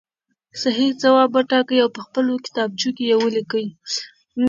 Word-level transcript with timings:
صحیح 0.61 0.91
ځواب 1.01 1.29
وټاکئ 1.35 1.77
او 1.83 1.89
په 1.95 2.01
خپلو 2.05 2.33
کتابچو 2.45 2.89
کې 2.95 3.03
یې 3.09 3.15
ولیکئ. 3.21 3.67